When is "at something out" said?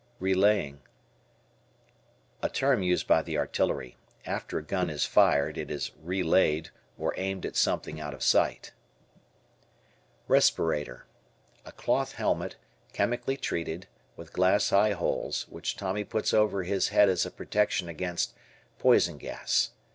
7.45-8.15